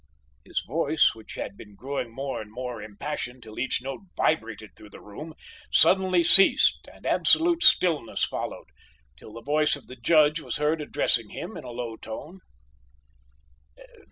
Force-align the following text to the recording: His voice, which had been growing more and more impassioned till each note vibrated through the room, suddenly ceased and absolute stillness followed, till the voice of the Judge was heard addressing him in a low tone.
His 0.43 0.63
voice, 0.67 1.13
which 1.13 1.35
had 1.35 1.55
been 1.55 1.75
growing 1.75 2.09
more 2.11 2.41
and 2.41 2.51
more 2.51 2.81
impassioned 2.81 3.43
till 3.43 3.59
each 3.59 3.83
note 3.83 4.01
vibrated 4.17 4.71
through 4.75 4.89
the 4.89 4.99
room, 4.99 5.35
suddenly 5.71 6.23
ceased 6.23 6.79
and 6.91 7.05
absolute 7.05 7.61
stillness 7.61 8.23
followed, 8.23 8.69
till 9.15 9.31
the 9.33 9.43
voice 9.43 9.75
of 9.75 9.85
the 9.85 9.95
Judge 9.95 10.39
was 10.39 10.57
heard 10.57 10.81
addressing 10.81 11.29
him 11.29 11.55
in 11.55 11.63
a 11.65 11.69
low 11.69 11.97
tone. 11.97 12.39